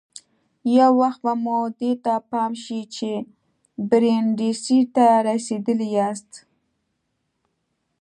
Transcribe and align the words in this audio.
یو 0.77 0.91
وخت 1.01 1.19
به 1.25 1.33
مو 1.43 1.57
دې 1.79 1.91
ته 2.03 2.13
پام 2.31 2.51
شي 2.63 2.81
چې 2.95 3.09
برېنډېسي 3.89 4.79
ته 4.95 5.05
رسېدلي 5.29 5.89
یاست. 5.97 6.31